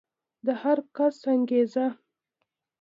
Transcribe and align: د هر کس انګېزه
د 0.45 0.47
هر 0.61 0.77
کس 0.95 1.17
انګېزه 1.33 1.85